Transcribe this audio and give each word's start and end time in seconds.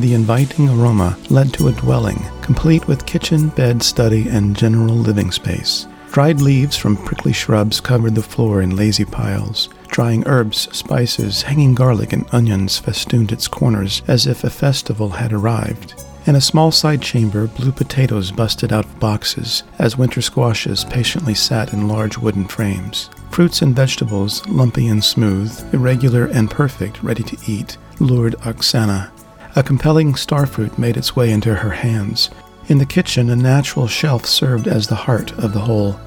the 0.00 0.14
inviting 0.14 0.68
aroma 0.68 1.18
led 1.28 1.52
to 1.54 1.68
a 1.68 1.72
dwelling, 1.72 2.24
complete 2.40 2.86
with 2.86 3.06
kitchen, 3.06 3.48
bed, 3.48 3.82
study, 3.82 4.28
and 4.28 4.56
general 4.56 4.94
living 4.94 5.30
space. 5.30 5.86
Dried 6.12 6.40
leaves 6.40 6.76
from 6.76 6.96
prickly 6.96 7.32
shrubs 7.32 7.80
covered 7.80 8.14
the 8.14 8.22
floor 8.22 8.62
in 8.62 8.76
lazy 8.76 9.04
piles. 9.04 9.68
Drying 9.88 10.22
herbs, 10.26 10.68
spices, 10.76 11.42
hanging 11.42 11.74
garlic, 11.74 12.12
and 12.12 12.26
onions 12.32 12.78
festooned 12.78 13.32
its 13.32 13.48
corners 13.48 14.02
as 14.08 14.26
if 14.26 14.44
a 14.44 14.50
festival 14.50 15.10
had 15.10 15.32
arrived. 15.32 16.02
In 16.26 16.36
a 16.36 16.40
small 16.40 16.70
side 16.70 17.02
chamber, 17.02 17.46
blue 17.46 17.72
potatoes 17.72 18.30
busted 18.30 18.72
out 18.72 18.84
of 18.84 19.00
boxes, 19.00 19.62
as 19.78 19.96
winter 19.96 20.20
squashes 20.20 20.84
patiently 20.84 21.34
sat 21.34 21.72
in 21.72 21.88
large 21.88 22.18
wooden 22.18 22.46
frames. 22.46 23.10
Fruits 23.30 23.62
and 23.62 23.74
vegetables, 23.74 24.46
lumpy 24.46 24.88
and 24.88 25.02
smooth, 25.02 25.74
irregular 25.74 26.26
and 26.26 26.50
perfect, 26.50 27.02
ready 27.02 27.22
to 27.22 27.36
eat, 27.46 27.76
lured 27.98 28.34
Oksana. 28.40 29.10
A 29.58 29.62
compelling 29.64 30.14
starfruit 30.14 30.78
made 30.78 30.96
its 30.96 31.16
way 31.16 31.32
into 31.32 31.52
her 31.52 31.70
hands. 31.70 32.30
In 32.68 32.78
the 32.78 32.86
kitchen, 32.86 33.28
a 33.28 33.34
natural 33.34 33.88
shelf 33.88 34.24
served 34.24 34.68
as 34.68 34.86
the 34.86 34.94
heart 34.94 35.32
of 35.32 35.52
the 35.52 35.58
whole. 35.58 35.98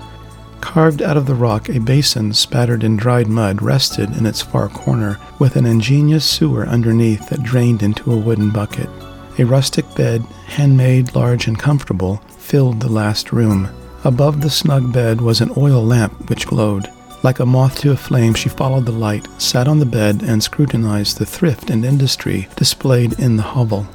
Carved 0.62 1.02
out 1.02 1.18
of 1.18 1.26
the 1.26 1.36
rock, 1.36 1.68
a 1.68 1.82
basin 1.82 2.32
spattered 2.32 2.82
in 2.82 2.96
dried 2.96 3.28
mud 3.28 3.62
rested 3.62 4.16
in 4.16 4.26
its 4.26 4.42
far 4.42 4.70
corner, 4.70 5.20
with 5.38 5.58
an 5.58 5.66
ingenious 5.66 6.24
sewer 6.24 6.66
underneath 6.66 7.28
that 7.28 7.44
drained 7.44 7.84
into 7.84 8.14
a 8.14 8.18
wooden 8.18 8.52
bucket. 8.52 8.90
A 9.38 9.44
rustic 9.44 9.96
bed, 9.96 10.22
handmade, 10.48 11.14
large, 11.14 11.46
and 11.46 11.60
comfortable, 11.60 12.22
filled 12.38 12.80
the 12.80 12.88
last 12.88 13.34
room. 13.34 13.68
Above 14.06 14.40
the 14.40 14.50
snug 14.50 14.94
bed 14.94 15.20
was 15.20 15.42
an 15.42 15.52
oil 15.58 15.84
lamp 15.84 16.30
which 16.30 16.48
glowed. 16.48 16.90
Like 17.24 17.40
a 17.40 17.46
moth 17.46 17.80
to 17.82 17.92
a 17.92 17.96
flame, 17.96 18.34
she 18.34 18.50
followed 18.50 18.86
the 18.86 18.92
light, 18.92 19.28
sat 19.40 19.68
on 19.68 19.80
the 19.80 19.86
bed, 19.86 20.24
and 20.24 20.42
scrutinized 20.42 21.18
the 21.20 21.26
thrift 21.26 21.70
and 21.70 21.86
industry 21.86 22.48
displayed 22.56 23.20
in 23.20 23.38
the 23.38 23.44
hovel. 23.44 23.88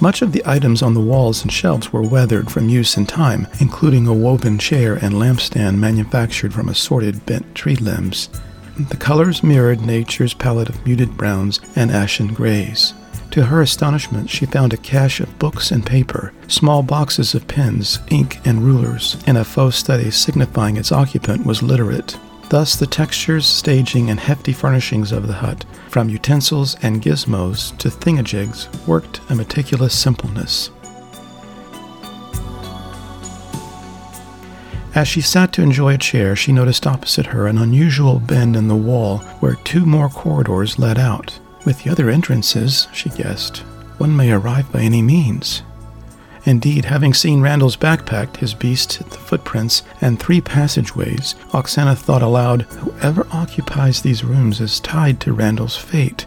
Much 0.00 0.22
of 0.22 0.32
the 0.32 0.42
items 0.44 0.82
on 0.82 0.92
the 0.92 1.00
walls 1.00 1.42
and 1.42 1.52
shelves 1.52 1.92
were 1.92 2.02
weathered 2.02 2.50
from 2.50 2.68
use 2.68 2.96
and 2.96 3.08
time, 3.08 3.46
including 3.60 4.06
a 4.06 4.12
woven 4.12 4.58
chair 4.58 4.94
and 4.96 5.14
lampstand 5.14 5.78
manufactured 5.78 6.52
from 6.52 6.68
assorted 6.68 7.24
bent 7.24 7.54
tree 7.54 7.76
limbs. 7.76 8.28
The 8.76 8.96
colors 8.96 9.42
mirrored 9.42 9.80
nature's 9.80 10.34
palette 10.34 10.68
of 10.68 10.84
muted 10.84 11.16
browns 11.16 11.60
and 11.76 11.90
ashen 11.90 12.34
grays. 12.34 12.92
To 13.30 13.46
her 13.46 13.62
astonishment, 13.62 14.28
she 14.28 14.46
found 14.46 14.72
a 14.72 14.76
cache 14.76 15.20
of 15.20 15.38
books 15.38 15.70
and 15.70 15.86
paper, 15.86 16.32
small 16.48 16.82
boxes 16.82 17.34
of 17.34 17.48
pens, 17.48 17.98
ink, 18.10 18.40
and 18.44 18.62
rulers, 18.62 19.16
and 19.26 19.38
a 19.38 19.44
faux 19.44 19.76
study 19.76 20.10
signifying 20.10 20.76
its 20.76 20.92
occupant 20.92 21.46
was 21.46 21.62
literate. 21.62 22.16
Thus, 22.50 22.76
the 22.76 22.86
textures, 22.86 23.46
staging, 23.46 24.10
and 24.10 24.20
hefty 24.20 24.52
furnishings 24.52 25.12
of 25.12 25.26
the 25.26 25.34
hut, 25.34 25.64
from 25.88 26.08
utensils 26.08 26.76
and 26.82 27.02
gizmos 27.02 27.76
to 27.78 27.88
thingajigs, 27.88 28.68
worked 28.86 29.20
a 29.28 29.34
meticulous 29.34 29.98
simpleness. 29.98 30.70
As 34.94 35.08
she 35.08 35.20
sat 35.20 35.52
to 35.54 35.62
enjoy 35.62 35.94
a 35.94 35.98
chair, 35.98 36.36
she 36.36 36.52
noticed 36.52 36.86
opposite 36.86 37.26
her 37.26 37.48
an 37.48 37.58
unusual 37.58 38.20
bend 38.20 38.54
in 38.54 38.68
the 38.68 38.76
wall 38.76 39.18
where 39.40 39.56
two 39.64 39.84
more 39.84 40.08
corridors 40.08 40.78
led 40.78 40.98
out. 40.98 41.36
With 41.66 41.82
the 41.82 41.90
other 41.90 42.08
entrances, 42.10 42.86
she 42.92 43.08
guessed, 43.08 43.58
one 43.98 44.14
may 44.14 44.30
arrive 44.30 44.70
by 44.70 44.82
any 44.82 45.02
means. 45.02 45.62
Indeed, 46.46 46.84
having 46.84 47.14
seen 47.14 47.40
Randal's 47.40 47.76
backpack, 47.76 48.36
his 48.36 48.52
beast, 48.52 48.98
the 48.98 49.16
footprints, 49.16 49.82
and 50.00 50.18
three 50.18 50.40
passageways, 50.40 51.34
Oksana 51.52 51.96
thought 51.96 52.22
aloud, 52.22 52.62
Whoever 52.62 53.26
occupies 53.32 54.02
these 54.02 54.24
rooms 54.24 54.60
is 54.60 54.80
tied 54.80 55.20
to 55.20 55.32
Randal's 55.32 55.76
fate. 55.76 56.26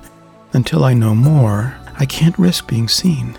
Until 0.53 0.83
I 0.83 0.93
know 0.93 1.13
more, 1.13 1.77
I 1.99 2.05
can't 2.05 2.37
risk 2.39 2.67
being 2.67 2.87
seen. 2.87 3.37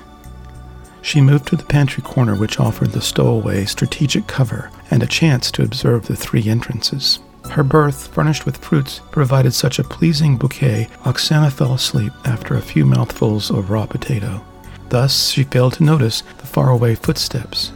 She 1.03 1.21
moved 1.21 1.49
to 1.49 1.57
the 1.57 1.65
pantry 1.65 2.03
corner, 2.03 2.35
which 2.35 2.61
offered 2.61 2.93
the 2.93 3.01
stowaway 3.01 3.65
strategic 3.65 4.27
cover 4.27 4.71
and 4.91 5.03
a 5.03 5.07
chance 5.07 5.51
to 5.53 5.63
observe 5.63 6.07
the 6.07 6.17
three 6.17 6.49
entrances. 6.49 7.19
Her 7.51 7.63
berth, 7.63 8.09
furnished 8.09 8.45
with 8.45 8.59
fruits, 8.59 9.01
provided 9.11 9.55
such 9.55 9.79
a 9.79 9.85
pleasing 9.85 10.37
bouquet, 10.37 10.89
Oksana 11.05 11.51
fell 11.51 11.73
asleep 11.73 12.13
after 12.25 12.55
a 12.55 12.63
few 12.63 12.85
mouthfuls 12.85 13.51
of 13.51 13.71
raw 13.71 13.87
potato. 13.87 14.45
Thus, 14.89 15.31
she 15.31 15.45
failed 15.45 15.75
to 15.75 15.85
notice 15.85 16.23
the 16.39 16.47
faraway 16.47 16.95
footsteps. 16.95 17.71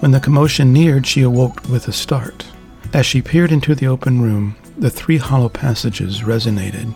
When 0.00 0.12
the 0.12 0.20
commotion 0.20 0.72
neared, 0.72 1.06
she 1.06 1.22
awoke 1.22 1.68
with 1.68 1.88
a 1.88 1.92
start. 1.92 2.46
As 2.92 3.04
she 3.04 3.20
peered 3.20 3.50
into 3.50 3.74
the 3.74 3.88
open 3.88 4.22
room, 4.22 4.56
the 4.78 4.90
three 4.90 5.16
hollow 5.16 5.48
passages 5.48 6.20
resonated. 6.20 6.94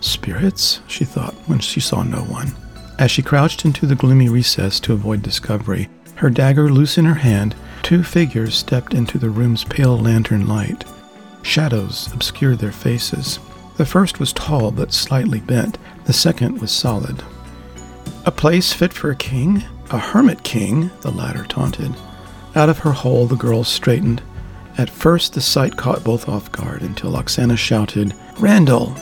Spirits? 0.00 0.80
she 0.86 1.04
thought 1.04 1.34
when 1.46 1.58
she 1.58 1.80
saw 1.80 2.02
no 2.02 2.22
one. 2.22 2.52
As 2.98 3.10
she 3.10 3.22
crouched 3.22 3.64
into 3.64 3.86
the 3.86 3.94
gloomy 3.94 4.28
recess 4.28 4.80
to 4.80 4.92
avoid 4.92 5.22
discovery, 5.22 5.88
her 6.16 6.30
dagger 6.30 6.70
loose 6.70 6.98
in 6.98 7.04
her 7.04 7.14
hand, 7.14 7.54
two 7.82 8.02
figures 8.02 8.54
stepped 8.54 8.94
into 8.94 9.18
the 9.18 9.30
room's 9.30 9.64
pale 9.64 9.98
lantern 9.98 10.46
light. 10.46 10.84
Shadows 11.42 12.12
obscured 12.12 12.58
their 12.58 12.72
faces. 12.72 13.38
The 13.76 13.86
first 13.86 14.20
was 14.20 14.32
tall 14.32 14.70
but 14.70 14.92
slightly 14.92 15.40
bent, 15.40 15.78
the 16.04 16.12
second 16.12 16.60
was 16.60 16.70
solid. 16.70 17.22
A 18.26 18.30
place 18.30 18.72
fit 18.72 18.92
for 18.92 19.10
a 19.10 19.16
king? 19.16 19.64
A 19.90 19.98
hermit 19.98 20.42
king? 20.42 20.90
the 21.00 21.10
latter 21.10 21.44
taunted. 21.44 21.94
Out 22.54 22.68
of 22.68 22.78
her 22.78 22.92
hole 22.92 23.26
the 23.26 23.36
girl 23.36 23.64
straightened. 23.64 24.22
At 24.76 24.90
first 24.90 25.32
the 25.34 25.40
sight 25.40 25.76
caught 25.76 26.04
both 26.04 26.28
off 26.28 26.52
guard 26.52 26.82
until 26.82 27.12
Oksana 27.12 27.56
shouted, 27.56 28.14
Randal! 28.38 28.94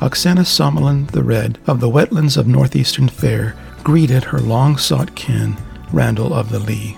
Oksana 0.00 0.44
Sommerlund 0.44 1.12
the 1.12 1.22
Red 1.22 1.58
of 1.66 1.80
the 1.80 1.88
wetlands 1.88 2.36
of 2.36 2.48
northeastern 2.48 3.08
Fair 3.08 3.54
greeted 3.84 4.24
her 4.24 4.40
long 4.40 4.76
sought 4.76 5.14
kin, 5.14 5.56
Randal 5.92 6.34
of 6.34 6.50
the 6.50 6.58
Lee. 6.58 6.96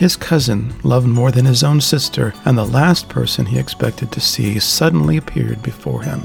His 0.00 0.16
cousin, 0.16 0.72
loved 0.82 1.06
more 1.06 1.30
than 1.30 1.44
his 1.44 1.62
own 1.62 1.82
sister, 1.82 2.32
and 2.46 2.56
the 2.56 2.64
last 2.64 3.10
person 3.10 3.44
he 3.44 3.58
expected 3.58 4.10
to 4.12 4.18
see, 4.18 4.58
suddenly 4.58 5.18
appeared 5.18 5.62
before 5.62 6.04
him. 6.04 6.22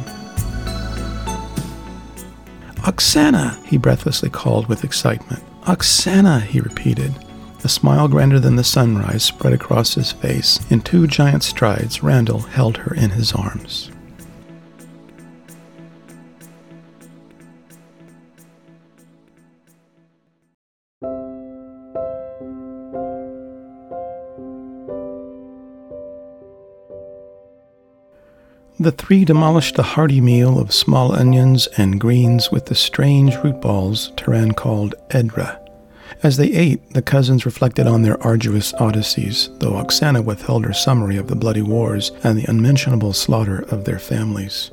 Oksana, 2.88 3.62
he 3.66 3.78
breathlessly 3.78 4.30
called 4.30 4.68
with 4.68 4.86
excitement. 4.86 5.44
Oksana, 5.64 6.40
he 6.40 6.62
repeated. 6.62 7.16
A 7.66 7.68
smile 7.68 8.08
grander 8.08 8.40
than 8.40 8.56
the 8.56 8.64
sunrise 8.64 9.26
spread 9.26 9.52
across 9.52 9.96
his 9.96 10.14
face. 10.14 10.58
In 10.72 10.80
two 10.80 11.06
giant 11.06 11.44
strides, 11.44 12.02
Randal 12.02 12.40
held 12.40 12.78
her 12.78 12.96
in 12.96 13.10
his 13.10 13.34
arms. 13.34 13.92
The 28.78 28.92
three 28.92 29.24
demolished 29.24 29.80
a 29.80 29.84
hearty 29.84 30.20
meal 30.20 30.60
of 30.60 30.74
small 30.74 31.14
onions 31.14 31.68
and 31.78 31.98
greens 31.98 32.52
with 32.52 32.66
the 32.66 32.76
strange 32.76 33.34
root 33.38 33.62
balls 33.62 34.12
Turan 34.18 34.52
called 34.52 34.96
edra. 35.12 35.62
As 36.22 36.36
they 36.36 36.52
ate, 36.52 36.92
the 36.94 37.02
cousins 37.02 37.46
reflected 37.46 37.88
on 37.88 38.02
their 38.02 38.22
arduous 38.22 38.74
odysseys, 38.74 39.50
though 39.60 39.82
Oksana 39.82 40.26
withheld 40.26 40.66
her 40.66 40.74
summary 40.74 41.16
of 41.16 41.28
the 41.28 41.38
bloody 41.38 41.62
wars 41.62 42.12
and 42.22 42.38
the 42.38 42.50
unmentionable 42.50 43.14
slaughter 43.14 43.60
of 43.70 43.86
their 43.86 43.98
families. 43.98 44.72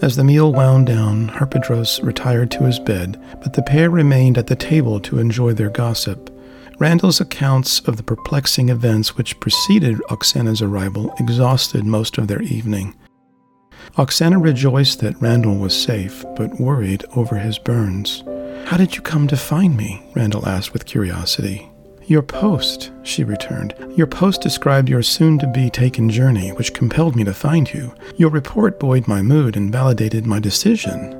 As 0.00 0.16
the 0.16 0.24
meal 0.24 0.50
wound 0.50 0.86
down, 0.86 1.28
Harpedros 1.28 2.02
retired 2.02 2.50
to 2.52 2.64
his 2.64 2.78
bed, 2.78 3.20
but 3.42 3.52
the 3.52 3.62
pair 3.62 3.90
remained 3.90 4.38
at 4.38 4.46
the 4.46 4.56
table 4.56 4.98
to 5.00 5.18
enjoy 5.18 5.52
their 5.52 5.68
gossip. 5.68 6.30
Randal's 6.78 7.20
accounts 7.20 7.80
of 7.80 7.98
the 7.98 8.02
perplexing 8.02 8.70
events 8.70 9.18
which 9.18 9.38
preceded 9.40 9.98
Oksana's 10.08 10.62
arrival 10.62 11.14
exhausted 11.20 11.84
most 11.84 12.16
of 12.16 12.28
their 12.28 12.40
evening. 12.40 12.94
Oksana 13.96 14.42
rejoiced 14.42 15.00
that 15.00 15.20
Randal 15.20 15.56
was 15.56 15.80
safe, 15.80 16.24
but 16.36 16.60
worried 16.60 17.04
over 17.14 17.36
his 17.36 17.58
burns. 17.58 18.24
How 18.66 18.76
did 18.76 18.96
you 18.96 19.02
come 19.02 19.28
to 19.28 19.36
find 19.36 19.76
me? 19.76 20.02
Randal 20.14 20.48
asked 20.48 20.72
with 20.72 20.86
curiosity. 20.86 21.68
Your 22.06 22.22
post, 22.22 22.90
she 23.02 23.22
returned. 23.22 23.74
Your 23.96 24.06
post 24.06 24.40
described 24.40 24.88
your 24.88 25.02
soon 25.02 25.38
to 25.38 25.46
be 25.46 25.70
taken 25.70 26.10
journey, 26.10 26.50
which 26.50 26.74
compelled 26.74 27.16
me 27.16 27.24
to 27.24 27.34
find 27.34 27.72
you. 27.72 27.94
Your 28.16 28.30
report 28.30 28.80
buoyed 28.80 29.06
my 29.06 29.22
mood 29.22 29.56
and 29.56 29.72
validated 29.72 30.26
my 30.26 30.40
decision. 30.40 31.18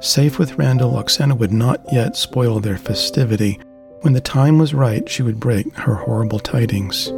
Safe 0.00 0.38
with 0.38 0.58
Randal, 0.58 0.92
Oksana 0.92 1.38
would 1.38 1.52
not 1.52 1.80
yet 1.92 2.16
spoil 2.16 2.60
their 2.60 2.78
festivity. 2.78 3.60
When 4.02 4.12
the 4.12 4.20
time 4.20 4.58
was 4.58 4.74
right, 4.74 5.08
she 5.08 5.22
would 5.22 5.40
break 5.40 5.74
her 5.76 5.94
horrible 5.94 6.38
tidings. 6.38 7.10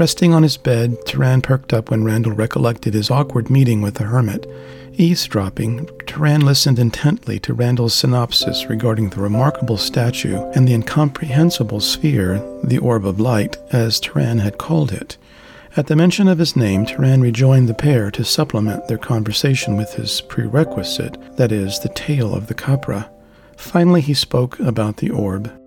Resting 0.00 0.32
on 0.32 0.42
his 0.42 0.56
bed, 0.56 0.96
Turan 1.04 1.42
perked 1.42 1.74
up 1.74 1.90
when 1.90 2.04
Randal 2.04 2.32
recollected 2.32 2.94
his 2.94 3.10
awkward 3.10 3.50
meeting 3.50 3.82
with 3.82 3.96
the 3.96 4.04
hermit. 4.04 4.46
Eavesdropping, 4.94 5.90
Turan 6.06 6.40
listened 6.40 6.78
intently 6.78 7.38
to 7.40 7.52
Randal's 7.52 7.92
synopsis 7.92 8.64
regarding 8.64 9.10
the 9.10 9.20
remarkable 9.20 9.76
statue 9.76 10.38
and 10.54 10.66
the 10.66 10.72
incomprehensible 10.72 11.80
sphere, 11.80 12.38
the 12.64 12.78
orb 12.78 13.04
of 13.04 13.20
light, 13.20 13.58
as 13.72 14.00
Turan 14.00 14.38
had 14.38 14.56
called 14.56 14.90
it. 14.90 15.18
At 15.76 15.88
the 15.88 15.96
mention 15.96 16.28
of 16.28 16.38
his 16.38 16.56
name, 16.56 16.86
Turan 16.86 17.20
rejoined 17.20 17.68
the 17.68 17.74
pair 17.74 18.10
to 18.12 18.24
supplement 18.24 18.88
their 18.88 18.96
conversation 18.96 19.76
with 19.76 19.92
his 19.92 20.22
prerequisite, 20.22 21.36
that 21.36 21.52
is, 21.52 21.78
the 21.78 21.90
tale 21.90 22.34
of 22.34 22.46
the 22.46 22.54
Capra. 22.54 23.10
Finally, 23.58 24.00
he 24.00 24.14
spoke 24.14 24.58
about 24.60 24.96
the 24.96 25.10
orb. 25.10 25.59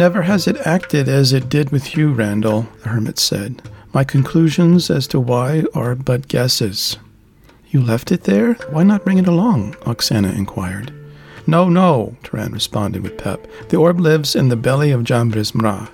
Never 0.00 0.22
has 0.22 0.46
it 0.46 0.56
acted 0.64 1.10
as 1.10 1.34
it 1.34 1.50
did 1.50 1.68
with 1.68 1.94
you, 1.94 2.14
Randal, 2.14 2.66
the 2.82 2.88
hermit 2.88 3.18
said. 3.18 3.60
My 3.92 4.02
conclusions 4.02 4.88
as 4.88 5.06
to 5.08 5.20
why 5.20 5.64
are 5.74 5.94
but 5.94 6.26
guesses. 6.26 6.96
You 7.68 7.82
left 7.82 8.10
it 8.10 8.22
there? 8.22 8.54
Why 8.70 8.82
not 8.82 9.04
bring 9.04 9.18
it 9.18 9.28
along? 9.28 9.74
Oksana 9.82 10.34
inquired. 10.34 10.90
No, 11.46 11.68
no, 11.68 12.16
Turan 12.22 12.52
responded 12.52 13.02
with 13.02 13.18
pep. 13.18 13.46
The 13.68 13.76
orb 13.76 14.00
lives 14.00 14.34
in 14.34 14.48
the 14.48 14.56
belly 14.56 14.90
of 14.90 15.02
Jambismara. 15.02 15.90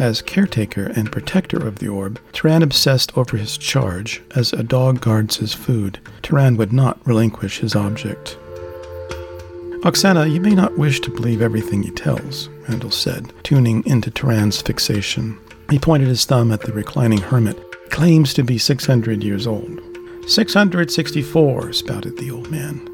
As 0.00 0.22
caretaker 0.22 0.86
and 0.96 1.12
protector 1.12 1.64
of 1.64 1.78
the 1.78 1.86
orb, 1.86 2.18
Turan 2.32 2.64
obsessed 2.64 3.16
over 3.16 3.36
his 3.36 3.56
charge 3.56 4.22
as 4.34 4.52
a 4.52 4.64
dog 4.64 5.00
guards 5.00 5.36
his 5.36 5.54
food. 5.54 6.00
Turan 6.22 6.56
would 6.56 6.72
not 6.72 6.98
relinquish 7.06 7.60
his 7.60 7.76
object. 7.76 8.36
Oksana, 9.82 10.32
you 10.32 10.40
may 10.40 10.54
not 10.54 10.78
wish 10.78 11.00
to 11.00 11.10
believe 11.10 11.42
everything 11.42 11.82
he 11.82 11.90
tells, 11.90 12.48
Randal 12.68 12.90
said, 12.90 13.32
tuning 13.42 13.84
into 13.86 14.10
Turan's 14.10 14.60
fixation. 14.60 15.38
He 15.70 15.78
pointed 15.78 16.08
his 16.08 16.24
thumb 16.24 16.50
at 16.52 16.62
the 16.62 16.72
reclining 16.72 17.18
hermit. 17.18 17.62
Claims 17.90 18.34
to 18.34 18.42
be 18.42 18.58
600 18.58 19.22
years 19.22 19.46
old. 19.46 19.80
664, 20.26 21.72
spouted 21.72 22.16
the 22.16 22.30
old 22.30 22.50
man. 22.50 22.90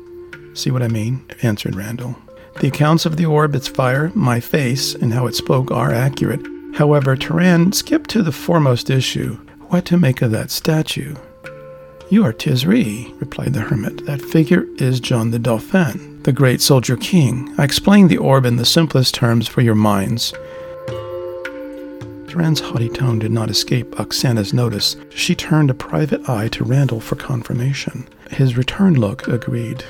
See 0.55 0.71
what 0.71 0.83
I 0.83 0.89
mean? 0.89 1.25
answered 1.43 1.75
Randal. 1.75 2.17
The 2.61 2.69
accounts 2.69 3.07
of 3.07 3.17
the 3.17 3.27
orb, 3.27 3.55
its 3.55 3.69
fire, 3.69 4.11
my 4.15 4.41
face, 4.41 4.95
and 4.95 5.13
how 5.13 5.27
it 5.27 5.35
spoke 5.35 5.71
are 5.71 5.93
accurate. 5.93 6.47
However, 6.75 7.17
Turan 7.17 7.73
skipped 7.73 8.11
to 8.11 8.23
the 8.23 8.33
foremost 8.33 8.91
issue 8.91 9.39
what 9.69 9.87
to 9.87 9.97
make 9.97 10.21
of 10.21 10.31
that 10.33 10.51
statue. 10.51 11.17
You 12.11 12.27
are 12.27 12.33
Tisri, 12.33 13.19
replied 13.19 13.55
the 13.55 13.61
hermit. 13.61 14.05
That 14.05 14.21
figure 14.21 14.67
is 14.77 15.01
John 15.01 15.31
the 15.31 15.39
Dauphin, 15.39 16.12
the 16.25 16.33
great 16.33 16.61
soldier 16.61 16.97
king. 16.97 17.53
I 17.59 17.65
explained 17.65 18.11
the 18.11 18.19
orb 18.19 18.45
in 18.45 18.57
the 18.57 18.65
simplest 18.65 19.15
terms 19.15 19.49
for 19.49 19.61
your 19.61 19.75
minds. 19.75 20.33
Turan's 22.29 22.61
haughty 22.61 22.89
tone 22.89 23.19
did 23.19 23.31
not 23.31 23.51
escape 23.51 23.91
Oksana's 23.97 24.55
notice. 24.55 24.97
She 25.11 25.35
turned 25.35 25.71
a 25.71 25.75
private 25.75 26.29
eye 26.29 26.49
to 26.49 26.65
Randal 26.65 27.01
for 27.01 27.17
confirmation. 27.17 28.09
His 28.31 28.57
return 28.57 28.95
look 28.95 29.29
agreed. 29.29 29.85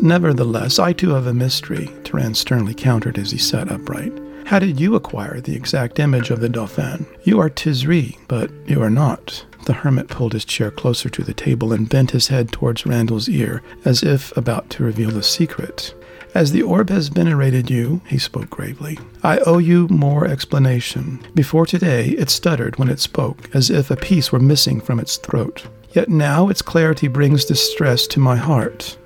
Nevertheless, 0.00 0.78
I 0.78 0.94
too 0.94 1.10
have 1.10 1.26
a 1.26 1.34
mystery, 1.34 1.90
Turan 2.04 2.34
sternly 2.34 2.72
countered 2.72 3.18
as 3.18 3.32
he 3.32 3.38
sat 3.38 3.70
upright. 3.70 4.12
How 4.46 4.58
did 4.58 4.80
you 4.80 4.94
acquire 4.94 5.40
the 5.40 5.54
exact 5.54 5.98
image 5.98 6.30
of 6.30 6.40
the 6.40 6.48
Dauphin? 6.48 7.06
You 7.24 7.38
are 7.38 7.50
Tisri, 7.50 8.16
but 8.26 8.50
you 8.66 8.82
are 8.82 8.90
not. 8.90 9.44
The 9.66 9.74
hermit 9.74 10.08
pulled 10.08 10.32
his 10.32 10.44
chair 10.44 10.70
closer 10.70 11.08
to 11.10 11.22
the 11.22 11.34
table 11.34 11.72
and 11.72 11.88
bent 11.88 12.12
his 12.12 12.28
head 12.28 12.50
towards 12.50 12.86
Randal's 12.86 13.28
ear, 13.28 13.62
as 13.84 14.02
if 14.02 14.36
about 14.36 14.70
to 14.70 14.84
reveal 14.84 15.16
a 15.16 15.22
secret. 15.22 15.94
As 16.34 16.52
the 16.52 16.62
orb 16.62 16.90
has 16.90 17.08
venerated 17.08 17.70
you, 17.70 18.00
he 18.06 18.18
spoke 18.18 18.50
gravely, 18.50 18.98
I 19.22 19.38
owe 19.38 19.58
you 19.58 19.88
more 19.88 20.26
explanation. 20.26 21.26
Before 21.34 21.66
today, 21.66 22.10
it 22.10 22.30
stuttered 22.30 22.76
when 22.76 22.88
it 22.88 23.00
spoke, 23.00 23.52
as 23.54 23.68
if 23.68 23.90
a 23.90 23.96
piece 23.96 24.30
were 24.30 24.38
missing 24.38 24.80
from 24.80 25.00
its 25.00 25.16
throat. 25.16 25.66
Yet 25.92 26.08
now 26.08 26.48
its 26.48 26.62
clarity 26.62 27.08
brings 27.08 27.44
distress 27.44 28.06
to 28.08 28.20
my 28.20 28.36
heart. 28.36 28.96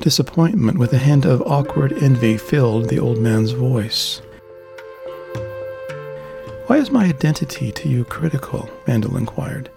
Disappointment 0.00 0.78
with 0.78 0.94
a 0.94 0.98
hint 0.98 1.26
of 1.26 1.42
awkward 1.42 1.92
envy 2.02 2.38
filled 2.38 2.88
the 2.88 2.98
old 2.98 3.18
man's 3.18 3.52
voice. 3.52 4.22
Why 6.66 6.78
is 6.78 6.90
my 6.90 7.04
identity 7.04 7.70
to 7.70 7.88
you 7.88 8.04
critical? 8.04 8.68
Randal 8.86 9.16
inquired. 9.18 9.70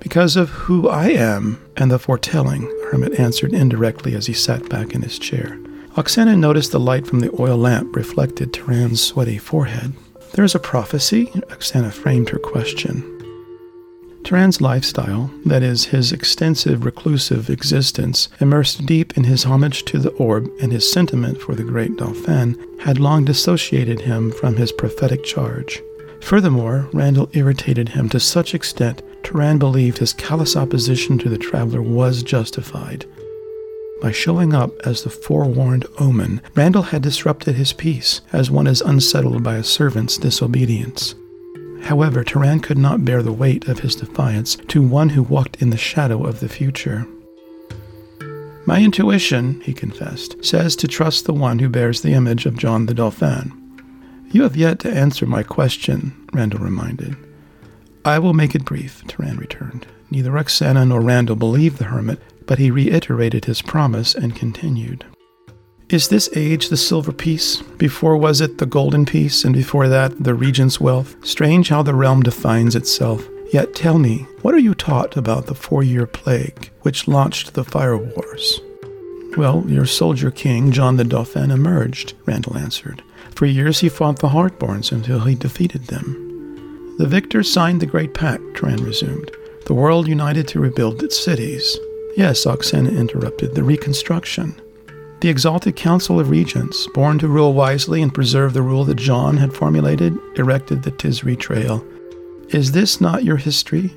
Because 0.00 0.36
of 0.36 0.48
who 0.48 0.88
I 0.88 1.10
am 1.10 1.60
and 1.76 1.90
the 1.90 1.98
foretelling, 1.98 2.62
the 2.62 2.88
Hermit 2.90 3.20
answered 3.20 3.52
indirectly 3.52 4.14
as 4.14 4.26
he 4.26 4.32
sat 4.32 4.68
back 4.68 4.94
in 4.94 5.02
his 5.02 5.18
chair. 5.18 5.58
Oksana 5.96 6.38
noticed 6.38 6.72
the 6.72 6.80
light 6.80 7.06
from 7.06 7.20
the 7.20 7.34
oil 7.38 7.56
lamp 7.56 7.94
reflected 7.94 8.52
Turan's 8.52 9.02
sweaty 9.02 9.38
forehead. 9.38 9.92
There 10.32 10.44
is 10.44 10.54
a 10.54 10.60
prophecy? 10.60 11.26
Oksana 11.26 11.92
framed 11.92 12.30
her 12.30 12.38
question. 12.38 13.04
Turan's 14.22 14.60
lifestyle, 14.60 15.30
that 15.46 15.62
is, 15.62 15.86
his 15.86 16.12
extensive 16.12 16.84
reclusive 16.84 17.50
existence, 17.50 18.28
immersed 18.38 18.86
deep 18.86 19.16
in 19.16 19.24
his 19.24 19.44
homage 19.44 19.84
to 19.86 19.98
the 19.98 20.10
orb 20.10 20.48
and 20.62 20.72
his 20.72 20.90
sentiment 20.90 21.40
for 21.40 21.54
the 21.54 21.64
great 21.64 21.96
Dauphin, 21.96 22.56
had 22.80 23.00
long 23.00 23.24
dissociated 23.24 24.02
him 24.02 24.30
from 24.30 24.56
his 24.56 24.72
prophetic 24.72 25.24
charge. 25.24 25.82
Furthermore, 26.20 26.88
Randal 26.92 27.28
irritated 27.32 27.90
him 27.90 28.08
to 28.10 28.20
such 28.20 28.54
extent 28.54 29.02
Turan 29.22 29.58
believed 29.58 29.98
his 29.98 30.12
callous 30.12 30.56
opposition 30.56 31.18
to 31.18 31.28
the 31.28 31.38
traveler 31.38 31.82
was 31.82 32.22
justified. 32.22 33.04
By 34.00 34.12
showing 34.12 34.54
up 34.54 34.72
as 34.86 35.02
the 35.02 35.10
forewarned 35.10 35.86
omen, 35.98 36.40
Randall 36.54 36.82
had 36.82 37.02
disrupted 37.02 37.56
his 37.56 37.72
peace, 37.72 38.22
as 38.32 38.50
one 38.50 38.66
is 38.66 38.80
unsettled 38.80 39.42
by 39.42 39.56
a 39.56 39.64
servant's 39.64 40.16
disobedience. 40.16 41.14
However, 41.82 42.24
Turan 42.24 42.60
could 42.60 42.78
not 42.78 43.04
bear 43.04 43.22
the 43.22 43.32
weight 43.32 43.68
of 43.68 43.80
his 43.80 43.96
defiance 43.96 44.56
to 44.68 44.82
one 44.82 45.10
who 45.10 45.22
walked 45.22 45.60
in 45.60 45.70
the 45.70 45.76
shadow 45.76 46.24
of 46.24 46.40
the 46.40 46.48
future. 46.48 47.06
My 48.66 48.82
intuition, 48.82 49.60
he 49.62 49.72
confessed, 49.72 50.44
says 50.44 50.76
to 50.76 50.88
trust 50.88 51.24
the 51.24 51.34
one 51.34 51.58
who 51.58 51.68
bears 51.68 52.00
the 52.02 52.12
image 52.12 52.46
of 52.46 52.56
John 52.56 52.86
the 52.86 52.94
Dauphin. 52.94 53.52
You 54.32 54.42
have 54.44 54.56
yet 54.56 54.78
to 54.80 54.92
answer 54.92 55.26
my 55.26 55.42
question, 55.42 56.28
Randal 56.32 56.60
reminded. 56.60 57.16
I 58.04 58.18
will 58.18 58.32
make 58.32 58.54
it 58.54 58.64
brief, 58.64 59.04
Turan 59.06 59.36
returned. 59.36 59.86
Neither 60.10 60.30
Oksana 60.30 60.86
nor 60.86 61.00
Randal 61.00 61.36
believed 61.36 61.78
the 61.78 61.84
hermit, 61.84 62.20
but 62.46 62.58
he 62.58 62.70
reiterated 62.70 63.44
his 63.44 63.60
promise 63.60 64.14
and 64.14 64.34
continued. 64.34 65.04
Is 65.88 66.08
this 66.08 66.30
age 66.36 66.68
the 66.68 66.76
silver 66.76 67.10
piece? 67.10 67.60
Before 67.62 68.16
was 68.16 68.40
it 68.40 68.58
the 68.58 68.66
golden 68.66 69.04
piece, 69.04 69.44
and 69.44 69.52
before 69.52 69.88
that 69.88 70.22
the 70.22 70.34
regent's 70.34 70.80
wealth? 70.80 71.16
Strange 71.26 71.68
how 71.68 71.82
the 71.82 71.94
realm 71.94 72.22
defines 72.22 72.76
itself. 72.76 73.26
Yet 73.52 73.74
tell 73.74 73.98
me, 73.98 74.28
what 74.42 74.54
are 74.54 74.58
you 74.58 74.74
taught 74.74 75.16
about 75.16 75.46
the 75.46 75.56
four 75.56 75.82
year 75.82 76.06
plague 76.06 76.70
which 76.82 77.08
launched 77.08 77.54
the 77.54 77.64
fire 77.64 77.96
wars? 77.96 78.60
Well, 79.36 79.64
your 79.66 79.86
soldier 79.86 80.30
king, 80.30 80.70
John 80.70 80.96
the 80.96 81.04
Dauphin, 81.04 81.50
emerged, 81.50 82.14
Randal 82.26 82.56
answered. 82.56 83.02
For 83.34 83.46
years 83.46 83.80
he 83.80 83.88
fought 83.88 84.18
the 84.18 84.28
Heartborns 84.28 84.92
until 84.92 85.20
he 85.20 85.34
defeated 85.34 85.86
them. 85.86 86.96
The 86.98 87.06
victors 87.06 87.50
signed 87.50 87.80
the 87.80 87.86
Great 87.86 88.12
Pact, 88.12 88.42
Turan 88.54 88.84
resumed. 88.84 89.30
The 89.66 89.74
world 89.74 90.06
united 90.06 90.46
to 90.48 90.60
rebuild 90.60 91.02
its 91.02 91.18
cities. 91.18 91.78
Yes, 92.16 92.44
Oksana 92.44 92.94
interrupted, 92.94 93.54
the 93.54 93.62
reconstruction. 93.62 94.60
The 95.20 95.28
exalted 95.28 95.76
Council 95.76 96.18
of 96.18 96.30
Regents, 96.30 96.86
born 96.94 97.18
to 97.18 97.28
rule 97.28 97.52
wisely 97.54 98.02
and 98.02 98.12
preserve 98.12 98.52
the 98.52 98.62
rule 98.62 98.84
that 98.84 98.96
John 98.96 99.36
had 99.36 99.54
formulated, 99.54 100.16
erected 100.36 100.82
the 100.82 100.90
Tisri 100.90 101.38
Trail. 101.38 101.84
Is 102.48 102.72
this 102.72 103.00
not 103.00 103.24
your 103.24 103.36
history? 103.36 103.94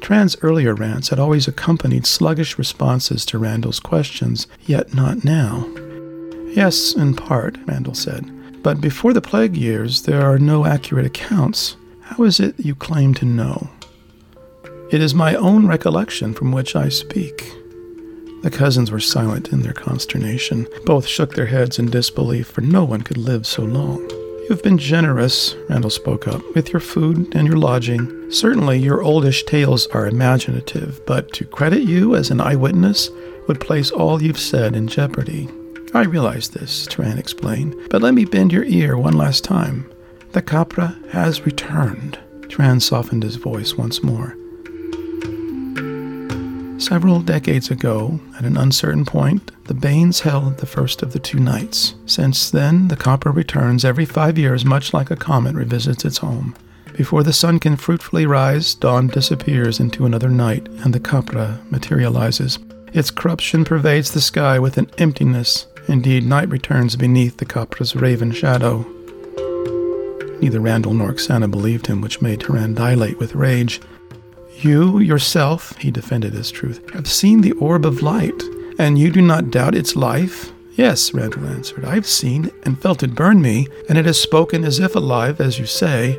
Turan's 0.00 0.36
earlier 0.42 0.74
rants 0.74 1.08
had 1.08 1.18
always 1.18 1.48
accompanied 1.48 2.06
sluggish 2.06 2.58
responses 2.58 3.24
to 3.26 3.38
Randal's 3.38 3.80
questions, 3.80 4.46
yet 4.66 4.94
not 4.94 5.24
now. 5.24 5.66
Yes, 6.48 6.94
in 6.94 7.14
part, 7.14 7.56
Randal 7.66 7.94
said. 7.94 8.30
But 8.62 8.80
before 8.80 9.12
the 9.12 9.20
plague 9.20 9.56
years, 9.56 10.02
there 10.02 10.22
are 10.22 10.38
no 10.38 10.64
accurate 10.64 11.06
accounts. 11.06 11.76
How 12.02 12.24
is 12.24 12.38
it 12.38 12.54
you 12.58 12.74
claim 12.74 13.12
to 13.14 13.24
know? 13.24 13.68
It 14.90 15.00
is 15.00 15.14
my 15.14 15.34
own 15.34 15.66
recollection 15.66 16.32
from 16.34 16.52
which 16.52 16.76
I 16.76 16.88
speak. 16.88 17.52
The 18.42 18.50
cousins 18.50 18.90
were 18.90 19.00
silent 19.00 19.48
in 19.48 19.62
their 19.62 19.72
consternation. 19.72 20.66
Both 20.84 21.06
shook 21.06 21.34
their 21.34 21.46
heads 21.46 21.78
in 21.78 21.90
disbelief, 21.90 22.48
for 22.48 22.60
no 22.60 22.84
one 22.84 23.02
could 23.02 23.16
live 23.16 23.46
so 23.46 23.62
long. 23.62 23.98
You 24.10 24.48
have 24.50 24.62
been 24.62 24.78
generous, 24.78 25.54
Randal 25.68 25.90
spoke 25.90 26.28
up, 26.28 26.42
with 26.54 26.72
your 26.72 26.80
food 26.80 27.34
and 27.34 27.46
your 27.46 27.56
lodging. 27.56 28.30
Certainly, 28.30 28.78
your 28.78 29.02
oldish 29.02 29.44
tales 29.44 29.86
are 29.88 30.08
imaginative, 30.08 31.00
but 31.06 31.32
to 31.34 31.44
credit 31.44 31.82
you 31.82 32.16
as 32.16 32.30
an 32.30 32.40
eyewitness 32.40 33.10
would 33.46 33.60
place 33.60 33.90
all 33.90 34.22
you've 34.22 34.38
said 34.38 34.76
in 34.76 34.88
jeopardy. 34.88 35.48
I 35.94 36.04
realize 36.04 36.48
this, 36.48 36.86
Turan 36.86 37.18
explained, 37.18 37.76
but 37.90 38.00
let 38.00 38.14
me 38.14 38.24
bend 38.24 38.50
your 38.50 38.64
ear 38.64 38.96
one 38.96 39.12
last 39.12 39.44
time. 39.44 39.90
The 40.32 40.40
Capra 40.40 40.98
has 41.10 41.44
returned. 41.44 42.18
Turan 42.48 42.80
softened 42.80 43.22
his 43.22 43.36
voice 43.36 43.74
once 43.74 44.02
more. 44.02 44.34
Several 46.78 47.20
decades 47.20 47.70
ago, 47.70 48.18
at 48.38 48.44
an 48.44 48.56
uncertain 48.56 49.04
point, 49.04 49.52
the 49.66 49.74
Banes 49.74 50.20
held 50.20 50.56
the 50.56 50.66
first 50.66 51.02
of 51.02 51.12
the 51.12 51.18
two 51.18 51.38
nights. 51.38 51.94
Since 52.06 52.50
then, 52.50 52.88
the 52.88 52.96
Capra 52.96 53.30
returns 53.30 53.84
every 53.84 54.06
five 54.06 54.38
years, 54.38 54.64
much 54.64 54.94
like 54.94 55.10
a 55.10 55.16
comet 55.16 55.54
revisits 55.54 56.06
its 56.06 56.18
home. 56.18 56.56
Before 56.96 57.22
the 57.22 57.32
sun 57.32 57.60
can 57.60 57.76
fruitfully 57.76 58.24
rise, 58.26 58.74
dawn 58.74 59.08
disappears 59.08 59.78
into 59.78 60.06
another 60.06 60.30
night, 60.30 60.66
and 60.82 60.94
the 60.94 61.00
Capra 61.00 61.60
materializes. 61.70 62.58
Its 62.92 63.10
corruption 63.10 63.64
pervades 63.64 64.10
the 64.10 64.20
sky 64.20 64.58
with 64.58 64.76
an 64.76 64.90
emptiness. 64.98 65.66
Indeed, 65.88 66.24
night 66.24 66.48
returns 66.48 66.96
beneath 66.96 67.36
the 67.38 67.44
Capra's 67.44 67.96
raven 67.96 68.32
shadow. 68.32 68.86
Neither 70.40 70.60
Randal 70.60 70.94
nor 70.94 71.12
Oksana 71.12 71.50
believed 71.50 71.86
him, 71.86 72.00
which 72.00 72.20
made 72.20 72.40
Turan 72.40 72.74
dilate 72.74 73.18
with 73.18 73.34
rage. 73.34 73.80
You, 74.60 74.98
yourself, 74.98 75.76
he 75.78 75.90
defended 75.90 76.32
his 76.32 76.50
truth, 76.50 76.88
have 76.92 77.08
seen 77.08 77.40
the 77.40 77.52
orb 77.52 77.84
of 77.84 78.02
light, 78.02 78.42
and 78.78 78.98
you 78.98 79.10
do 79.10 79.20
not 79.22 79.50
doubt 79.50 79.74
its 79.74 79.96
life? 79.96 80.52
Yes, 80.74 81.12
Randal 81.12 81.46
answered. 81.46 81.84
I 81.84 81.94
have 81.94 82.06
seen 82.06 82.50
and 82.62 82.80
felt 82.80 83.02
it 83.02 83.14
burn 83.14 83.42
me, 83.42 83.66
and 83.88 83.98
it 83.98 84.06
has 84.06 84.20
spoken 84.20 84.64
as 84.64 84.80
if 84.80 84.96
alive, 84.96 85.40
as 85.40 85.58
you 85.58 85.66
say. 85.66 86.18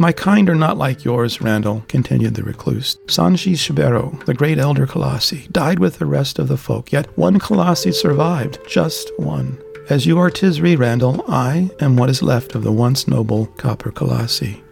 My 0.00 0.12
kind 0.12 0.48
are 0.48 0.54
not 0.54 0.78
like 0.78 1.04
yours, 1.04 1.42
Randal, 1.42 1.84
continued 1.86 2.34
the 2.34 2.42
recluse. 2.42 2.96
Sanji 3.04 3.52
Shibero, 3.52 4.24
the 4.24 4.32
great 4.32 4.56
elder 4.56 4.86
Colossi, 4.86 5.46
died 5.52 5.78
with 5.78 5.98
the 5.98 6.06
rest 6.06 6.38
of 6.38 6.48
the 6.48 6.56
folk, 6.56 6.90
yet 6.90 7.18
one 7.18 7.38
Colossi 7.38 7.92
survived, 7.92 8.60
just 8.66 9.10
one. 9.18 9.58
As 9.90 10.06
you 10.06 10.18
are 10.18 10.30
Tisri, 10.30 10.78
Randal, 10.78 11.22
I 11.28 11.68
am 11.80 11.98
what 11.98 12.08
is 12.08 12.22
left 12.22 12.54
of 12.54 12.64
the 12.64 12.72
once 12.72 13.06
noble 13.06 13.44
Copper 13.58 13.90
Colossi. 13.90 14.64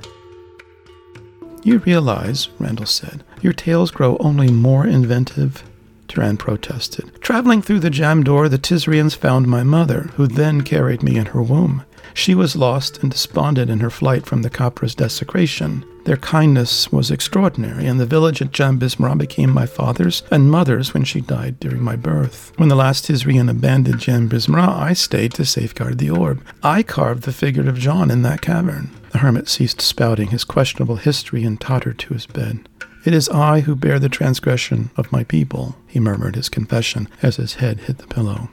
You 1.63 1.77
realize, 1.81 2.49
Randal 2.59 2.87
said, 2.87 3.23
your 3.43 3.53
tales 3.53 3.91
grow 3.91 4.17
only 4.21 4.51
more 4.51 4.87
inventive 4.87 5.63
Turan 6.09 6.39
protested. 6.39 7.21
Traveling 7.21 7.61
through 7.61 7.81
the 7.81 7.91
jam 7.91 8.25
door, 8.25 8.49
the 8.49 8.57
Tisrians 8.57 9.15
found 9.15 9.47
my 9.47 9.63
mother, 9.63 10.09
who 10.15 10.27
then 10.27 10.63
carried 10.63 11.03
me 11.03 11.19
in 11.19 11.27
her 11.27 11.43
womb. 11.43 11.85
She 12.15 12.35
was 12.35 12.57
lost 12.57 13.03
and 13.03 13.11
despondent 13.11 13.71
in 13.71 13.81
her 13.81 13.91
flight 13.91 14.27
from 14.27 14.43
the 14.43 14.50
Capra's 14.50 14.95
desecration. 14.95 15.85
Their 16.05 16.17
kindness 16.17 16.91
was 16.91 17.11
extraordinary, 17.11 17.87
and 17.87 18.00
the 18.00 18.07
village 18.07 18.41
at 18.41 18.50
Jambismara 18.50 19.19
became 19.19 19.50
my 19.50 19.67
father's 19.67 20.23
and 20.31 20.50
mother's 20.50 20.95
when 20.95 21.05
she 21.05 21.21
died 21.21 21.61
during 21.61 21.83
my 21.83 21.97
birth. 21.97 22.53
When 22.57 22.71
the 22.71 22.75
last 22.77 23.05
Tisrian 23.05 23.50
abandoned 23.50 24.00
Jambismara, 24.00 24.69
I 24.69 24.95
stayed 24.95 25.35
to 25.35 25.45
safeguard 25.45 25.99
the 25.99 26.11
orb. 26.11 26.43
I 26.62 26.83
carved 26.83 27.25
the 27.25 27.33
figure 27.33 27.69
of 27.69 27.79
John 27.79 28.11
in 28.11 28.23
that 28.23 28.41
cavern. 28.41 28.91
The 29.11 29.19
hermit 29.19 29.49
ceased 29.49 29.81
spouting 29.81 30.29
his 30.29 30.45
questionable 30.45 30.97
history 30.97 31.45
and 31.45 31.61
tottered 31.61 31.99
to 32.00 32.15
his 32.15 32.27
bed. 32.27 32.69
It 33.05 33.15
is 33.15 33.29
I 33.29 33.61
who 33.61 33.77
bear 33.77 33.99
the 33.99 34.09
transgression 34.09 34.91
of 34.97 35.12
my 35.12 35.25
people, 35.25 35.77
he 35.87 36.00
murmured 36.00 36.37
his 36.37 36.49
confession 36.49 37.09
as 37.23 37.37
his 37.37 37.55
head 37.55 37.81
hit 37.81 37.99
the 37.99 38.07
pillow. 38.07 38.49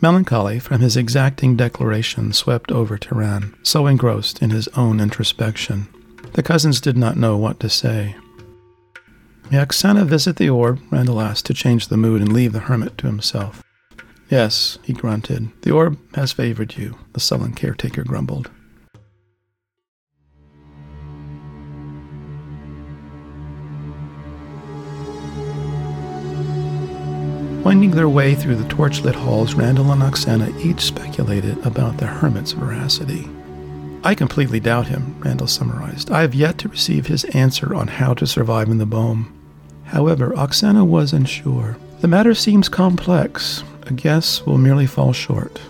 Melancholy 0.00 0.60
from 0.60 0.80
his 0.80 0.96
exacting 0.96 1.56
declaration 1.56 2.32
swept 2.32 2.70
over 2.70 2.96
Turan, 2.96 3.56
so 3.64 3.86
engrossed 3.86 4.40
in 4.40 4.50
his 4.50 4.68
own 4.68 5.00
introspection. 5.00 5.88
The 6.34 6.42
cousins 6.42 6.80
did 6.80 6.96
not 6.96 7.16
know 7.16 7.36
what 7.36 7.58
to 7.60 7.68
say. 7.68 8.14
May 9.50 9.58
Oksana 9.58 10.06
visit 10.06 10.36
the 10.36 10.50
orb? 10.50 10.80
Randal 10.90 11.20
asked 11.20 11.46
to 11.46 11.54
change 11.54 11.88
the 11.88 11.96
mood 11.96 12.20
and 12.20 12.32
leave 12.32 12.52
the 12.52 12.60
hermit 12.60 12.96
to 12.98 13.06
himself. 13.06 13.62
Yes, 14.30 14.78
he 14.82 14.92
grunted. 14.92 15.50
The 15.62 15.72
orb 15.72 15.98
has 16.14 16.32
favored 16.32 16.76
you, 16.76 16.96
the 17.14 17.20
sullen 17.20 17.54
caretaker 17.54 18.04
grumbled. 18.04 18.50
Winding 27.68 27.90
their 27.90 28.08
way 28.08 28.34
through 28.34 28.56
the 28.56 28.74
torchlit 28.74 29.14
halls, 29.14 29.52
Randal 29.52 29.92
and 29.92 30.00
Oksana 30.00 30.58
each 30.58 30.80
speculated 30.80 31.58
about 31.66 31.98
the 31.98 32.06
hermit's 32.06 32.52
veracity. 32.52 33.28
I 34.02 34.14
completely 34.14 34.58
doubt 34.58 34.86
him, 34.86 35.14
Randal 35.18 35.48
summarized. 35.48 36.10
I 36.10 36.22
have 36.22 36.34
yet 36.34 36.56
to 36.60 36.70
receive 36.70 37.08
his 37.08 37.24
answer 37.24 37.74
on 37.74 37.88
how 37.88 38.14
to 38.14 38.26
survive 38.26 38.70
in 38.70 38.78
the 38.78 38.86
Bohm. 38.86 39.38
However, 39.84 40.30
Oksana 40.30 40.86
was 40.86 41.12
unsure. 41.12 41.76
The 42.00 42.08
matter 42.08 42.34
seems 42.34 42.70
complex. 42.70 43.62
A 43.82 43.92
guess 43.92 44.46
will 44.46 44.56
merely 44.56 44.86
fall 44.86 45.12
short. 45.12 45.60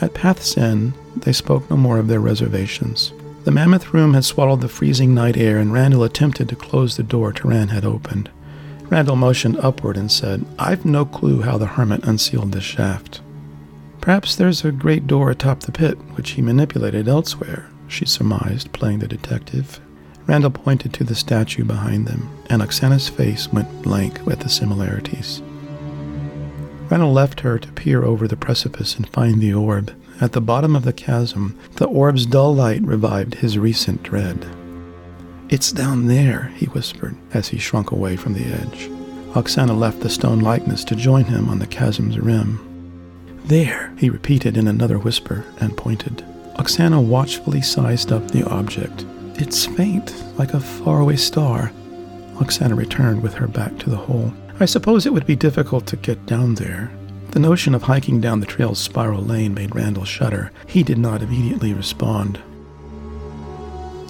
At 0.00 0.14
Path's 0.14 0.58
End, 0.58 0.94
they 1.14 1.32
spoke 1.32 1.70
no 1.70 1.76
more 1.76 2.00
of 2.00 2.08
their 2.08 2.18
reservations. 2.18 3.12
The 3.44 3.52
mammoth 3.52 3.94
room 3.94 4.12
had 4.14 4.24
swallowed 4.24 4.60
the 4.60 4.68
freezing 4.68 5.14
night 5.14 5.36
air, 5.36 5.58
and 5.58 5.72
Randal 5.72 6.02
attempted 6.02 6.48
to 6.48 6.56
close 6.56 6.96
the 6.96 7.04
door 7.04 7.32
Turan 7.32 7.68
had 7.68 7.84
opened. 7.84 8.28
Randal 8.90 9.14
motioned 9.14 9.56
upward 9.58 9.96
and 9.96 10.10
said, 10.10 10.44
I've 10.58 10.84
no 10.84 11.04
clue 11.04 11.42
how 11.42 11.56
the 11.58 11.66
hermit 11.66 12.02
unsealed 12.04 12.50
this 12.50 12.64
shaft. 12.64 13.20
Perhaps 14.00 14.34
there's 14.34 14.64
a 14.64 14.72
great 14.72 15.06
door 15.06 15.30
atop 15.30 15.60
the 15.60 15.72
pit, 15.72 15.96
which 16.16 16.30
he 16.30 16.42
manipulated 16.42 17.06
elsewhere, 17.06 17.70
she 17.86 18.04
surmised, 18.04 18.72
playing 18.72 18.98
the 18.98 19.06
detective. 19.06 19.80
Randal 20.26 20.50
pointed 20.50 20.92
to 20.94 21.04
the 21.04 21.14
statue 21.14 21.64
behind 21.64 22.08
them, 22.08 22.28
and 22.48 22.62
Oksana's 22.62 23.08
face 23.08 23.52
went 23.52 23.82
blank 23.82 24.24
with 24.26 24.40
the 24.40 24.48
similarities. 24.48 25.40
Randal 26.88 27.12
left 27.12 27.40
her 27.40 27.58
to 27.60 27.72
peer 27.72 28.02
over 28.02 28.26
the 28.26 28.36
precipice 28.36 28.96
and 28.96 29.08
find 29.08 29.40
the 29.40 29.54
orb. 29.54 29.94
At 30.20 30.32
the 30.32 30.40
bottom 30.40 30.74
of 30.74 30.84
the 30.84 30.92
chasm, 30.92 31.56
the 31.76 31.86
orb's 31.86 32.26
dull 32.26 32.54
light 32.54 32.82
revived 32.82 33.36
his 33.36 33.56
recent 33.56 34.02
dread. 34.02 34.44
It's 35.50 35.72
down 35.72 36.06
there, 36.06 36.52
he 36.54 36.66
whispered 36.66 37.16
as 37.34 37.48
he 37.48 37.58
shrunk 37.58 37.90
away 37.90 38.14
from 38.14 38.34
the 38.34 38.44
edge. 38.44 38.88
Oksana 39.34 39.76
left 39.76 39.98
the 39.98 40.08
stone 40.08 40.38
likeness 40.38 40.84
to 40.84 40.94
join 40.94 41.24
him 41.24 41.48
on 41.48 41.58
the 41.58 41.66
chasm's 41.66 42.20
rim. 42.20 42.60
There, 43.46 43.92
he 43.98 44.10
repeated 44.10 44.56
in 44.56 44.68
another 44.68 44.96
whisper 44.96 45.44
and 45.58 45.76
pointed. 45.76 46.24
Oksana 46.54 47.04
watchfully 47.04 47.62
sized 47.62 48.12
up 48.12 48.30
the 48.30 48.48
object. 48.48 49.04
It's 49.40 49.66
faint, 49.66 50.14
like 50.38 50.54
a 50.54 50.60
faraway 50.60 51.16
star. 51.16 51.72
Oksana 52.34 52.76
returned 52.76 53.20
with 53.20 53.34
her 53.34 53.48
back 53.48 53.76
to 53.78 53.90
the 53.90 53.96
hole. 53.96 54.32
I 54.60 54.66
suppose 54.66 55.04
it 55.04 55.12
would 55.12 55.26
be 55.26 55.34
difficult 55.34 55.84
to 55.88 55.96
get 55.96 56.26
down 56.26 56.54
there. 56.54 56.92
The 57.32 57.40
notion 57.40 57.74
of 57.74 57.82
hiking 57.82 58.20
down 58.20 58.38
the 58.38 58.46
trail's 58.46 58.78
spiral 58.78 59.22
lane 59.22 59.54
made 59.54 59.74
Randal 59.74 60.04
shudder. 60.04 60.52
He 60.68 60.84
did 60.84 60.98
not 60.98 61.22
immediately 61.22 61.74
respond. 61.74 62.40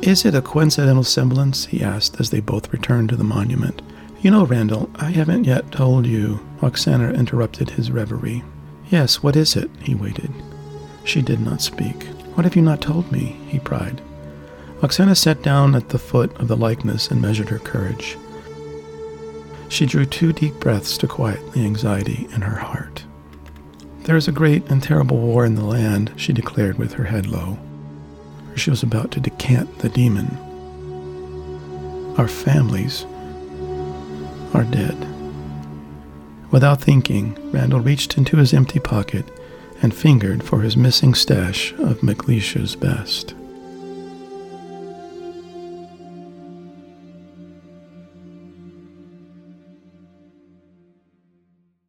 Is 0.03 0.25
it 0.25 0.35
a 0.35 0.41
coincidental 0.41 1.05
semblance? 1.05 1.67
he 1.67 1.83
asked 1.83 2.19
as 2.19 2.31
they 2.31 2.41
both 2.41 2.73
returned 2.73 3.11
to 3.11 3.17
the 3.17 3.25
monument. 3.25 3.83
You 4.23 4.31
know, 4.31 4.47
Randal, 4.47 4.89
I 4.97 5.11
haven't 5.11 5.45
yet 5.45 5.71
told 5.71 6.07
you. 6.07 6.41
Oksana 6.63 7.15
interrupted 7.15 7.69
his 7.69 7.91
reverie. 7.91 8.43
Yes, 8.89 9.23
what 9.23 9.37
is 9.37 9.57
it? 9.57 9.71
He 9.83 9.95
waited. 9.95 10.31
She 11.05 11.21
did 11.21 11.41
not 11.41 11.61
speak. 11.61 12.05
What 12.35 12.45
have 12.45 12.57
you 12.57 12.63
not 12.63 12.81
told 12.81 13.13
me? 13.13 13.37
he 13.49 13.59
cried. 13.59 14.01
Oksana 14.81 15.15
sat 15.15 15.43
down 15.43 15.75
at 15.75 15.91
the 15.91 15.99
foot 15.99 16.35
of 16.41 16.49
the 16.49 16.57
likeness 16.57 17.11
and 17.11 17.21
measured 17.21 17.51
her 17.51 17.59
courage. 17.59 18.17
She 19.69 19.85
drew 19.85 20.07
two 20.07 20.33
deep 20.33 20.55
breaths 20.55 20.97
to 20.99 21.09
quiet 21.09 21.53
the 21.53 21.67
anxiety 21.67 22.27
in 22.35 22.41
her 22.41 22.57
heart. 22.57 23.05
There 24.05 24.17
is 24.17 24.29
a 24.29 24.33
great 24.33 24.67
and 24.71 24.83
terrible 24.83 25.19
war 25.19 25.45
in 25.45 25.57
the 25.57 25.65
land, 25.65 26.15
she 26.17 26.33
declared 26.33 26.79
with 26.79 26.95
her 26.95 27.05
head 27.05 27.27
low 27.27 27.59
she 28.57 28.71
was 28.71 28.83
about 28.83 29.11
to 29.13 29.21
decant 29.21 29.79
the 29.79 29.89
demon. 29.89 30.37
Our 32.19 32.29
families 32.29 33.05
are 34.53 34.65
dead. 34.65 34.97
Without 36.51 36.81
thinking, 36.81 37.37
Randal 37.53 37.81
reached 37.81 38.19
into 38.19 38.37
his 38.37 38.53
empty 38.53 38.81
pocket 38.81 39.25
and 39.83 39.95
fingered 39.95 40.43
for 40.43 40.61
his 40.61 40.77
missing 40.77 41.15
stash 41.15 41.73
of 41.75 42.01
McLeish's 42.01 42.77
best. 42.77 43.35